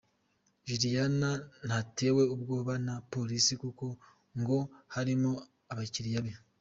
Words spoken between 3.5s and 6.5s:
kuko ngo harimo abakiriya be.